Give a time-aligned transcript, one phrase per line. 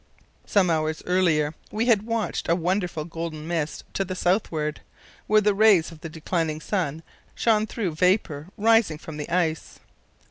[0.47, 4.81] Some hours earlier we had watched a wonderful golden mist to the southward,
[5.27, 7.03] where the rays of the declining sun
[7.35, 9.77] shone through vapour rising from the ice.